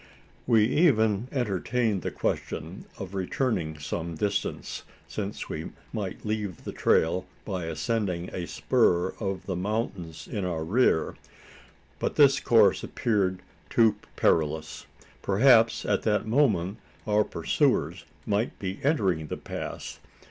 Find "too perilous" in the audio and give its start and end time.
13.69-14.87